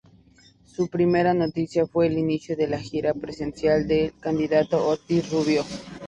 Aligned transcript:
Su 0.65 0.87
primera 0.87 1.31
noticia 1.35 1.85
fue 1.85 2.07
el 2.07 2.17
inicio 2.17 2.57
de 2.57 2.65
la 2.65 2.79
gira 2.79 3.13
presidencial 3.13 3.87
del 3.87 4.13
candidato 4.19 4.87
Ortiz 4.87 5.29
Rubio. 5.31 5.63